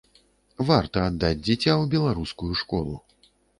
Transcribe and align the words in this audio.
Варта 0.69 1.03
аддаць 1.09 1.39
дзіця 1.45 1.73
ў 1.81 1.93
беларускую 1.93 2.53
школу. 2.65 2.99